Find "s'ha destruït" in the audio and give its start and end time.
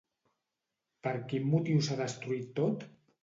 1.89-2.51